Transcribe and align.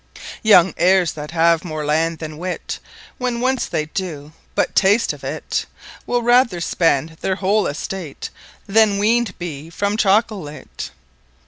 Young 0.41 0.73
Heires 0.79 1.13
that 1.13 1.29
have 1.29 1.63
more 1.63 1.85
Land 1.85 2.17
then 2.17 2.39
Wit, 2.39 2.79
When 3.19 3.39
once 3.39 3.67
they 3.67 3.85
doe 3.85 4.33
but 4.55 4.73
Tast 4.75 5.13
of 5.13 5.23
it, 5.23 5.67
Will 6.07 6.23
rather 6.23 6.59
spend 6.59 7.17
their 7.21 7.35
whole 7.35 7.67
Estate, 7.67 8.31
Then 8.65 8.97
weaned 8.97 9.37
be 9.37 9.69
from 9.69 9.97
Chocolate. 9.97 10.89